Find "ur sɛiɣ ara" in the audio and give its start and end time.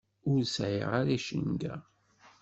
0.31-1.11